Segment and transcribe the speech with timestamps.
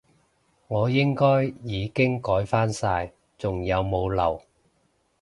[0.67, 4.41] 我應該已經改返晒，仲有冇漏？